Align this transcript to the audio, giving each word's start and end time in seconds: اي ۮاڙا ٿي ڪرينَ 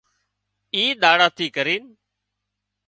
اي 0.75 0.83
ۮاڙا 1.01 1.27
ٿي 1.37 1.45
ڪرينَ 1.55 1.83